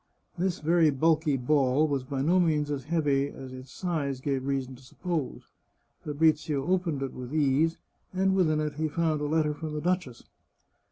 This 0.35 0.61
very 0.61 0.89
bulky 0.89 1.37
ball 1.37 1.87
was 1.87 2.03
by 2.03 2.23
no 2.23 2.39
means 2.39 2.71
as 2.71 2.85
heavy 2.85 3.27
as 3.27 3.53
its 3.53 3.71
size 3.71 4.19
gave 4.19 4.47
reason 4.47 4.75
to 4.77 4.81
suppose. 4.81 5.51
Fabrizio 6.03 6.65
opened 6.65 7.03
it 7.03 7.13
with 7.13 7.31
ease, 7.35 7.77
and 8.11 8.35
within 8.35 8.59
it 8.59 8.73
he 8.77 8.87
found 8.87 9.21
a 9.21 9.25
letter 9.25 9.53
from 9.53 9.73
the 9.73 9.79
duchess. 9.81 10.23